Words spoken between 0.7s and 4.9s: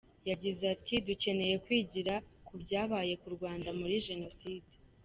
Ati “Dukeneye kwigira ku byabaye ku Rwanda muri Jenoside.